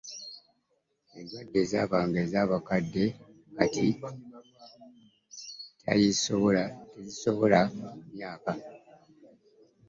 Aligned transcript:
Endwadde 1.17 1.57
ezaabanga 1.63 2.19
ez'abakadde 2.25 3.05
kati 3.57 3.87
teaisosola 5.83 7.61
myaka. 8.15 8.53